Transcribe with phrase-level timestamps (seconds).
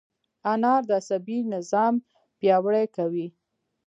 [0.51, 1.93] انار د عصبي نظام
[2.39, 3.27] پیاوړی کوي.